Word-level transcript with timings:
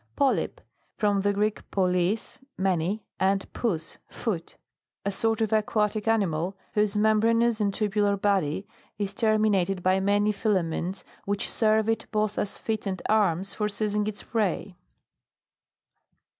POLYPE. 0.15 0.61
From 0.97 1.21
the 1.21 1.31
Greek, 1.31 1.61
polus, 1.69 2.39
many, 2.57 3.05
and 3.19 3.45
pous, 3.53 3.99
foot. 4.09 4.57
A 5.05 5.11
sort 5.11 5.37
o^ 5.37 5.51
aquatic 5.59 6.07
animal, 6.07 6.57
whose 6.73 6.95
me 6.97 7.07
nbranous 7.11 7.61
and 7.61 7.71
tubu'ar 7.71 8.19
body 8.19 8.65
is 8.97 9.13
termin 9.13 9.51
itcd 9.53 9.83
by 9.83 9.99
many 9.99 10.31
filaments, 10.31 11.03
which 11.25 11.47
serve 11.47 11.87
it 11.87 12.07
b./th 12.11 12.39
as 12.39 12.57
feet 12.57 12.87
and 12.87 13.03
arms 13.09 13.53
for 13.53 13.69
seizing 13.69 14.07
its 14.07 14.23
prey. 14.23 14.75